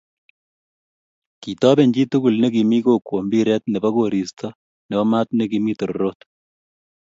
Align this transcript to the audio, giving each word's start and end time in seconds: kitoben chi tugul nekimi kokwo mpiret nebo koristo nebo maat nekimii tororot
kitoben 1.41 1.89
chi 1.95 2.03
tugul 2.11 2.35
nekimi 2.39 2.77
kokwo 2.85 3.17
mpiret 3.27 3.63
nebo 3.67 3.89
koristo 3.97 4.47
nebo 4.87 5.03
maat 5.11 5.29
nekimii 5.37 5.77
tororot 5.79 6.19